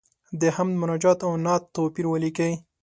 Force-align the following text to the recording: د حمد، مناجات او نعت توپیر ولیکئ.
د 0.41 0.43
حمد، 0.55 0.75
مناجات 0.81 1.19
او 1.27 1.31
نعت 1.45 1.63
توپیر 1.75 2.05
ولیکئ. 2.09 2.53